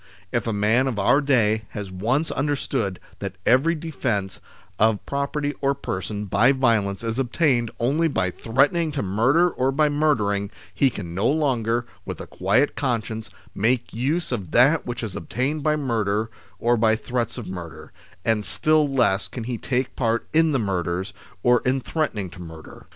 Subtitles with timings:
[0.31, 4.39] If a man of our day has once understood that every defence
[4.79, 9.89] of property or person by violence is obtained only by threatening to murder or by
[9.89, 15.15] murdering, he can no longer, with a quiet conscience, make use of that which is
[15.15, 17.93] obtained by murder or by threats of murder,
[18.25, 21.13] and still less can he take part in the murders,
[21.43, 22.87] or in threaten ing to murder.